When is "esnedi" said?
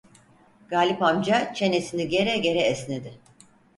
2.61-3.19